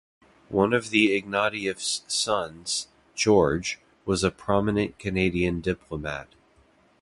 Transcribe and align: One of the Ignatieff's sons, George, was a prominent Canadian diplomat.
One 0.49 0.73
of 0.73 0.89
the 0.89 1.11
Ignatieff's 1.15 2.01
sons, 2.07 2.87
George, 3.13 3.77
was 4.03 4.23
a 4.23 4.31
prominent 4.31 4.97
Canadian 4.97 5.61
diplomat. 5.61 6.29